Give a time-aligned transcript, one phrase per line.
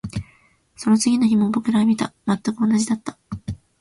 [0.77, 2.11] その次の日も僕らは見た。
[2.25, 3.19] 全く同じだった。